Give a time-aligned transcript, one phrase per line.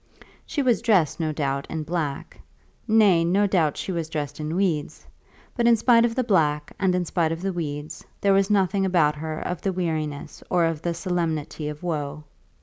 [0.47, 2.41] She was dressed, no doubt, in black;
[2.87, 5.05] nay, no doubt, she was dressed in weeds;
[5.55, 8.83] but in spite of the black and in spite of the weeds there was nothing
[8.83, 12.23] about her of the weariness or of the solemnity of woe.